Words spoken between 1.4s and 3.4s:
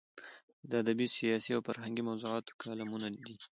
او فرهنګي موضوعاتو کالمونه دي.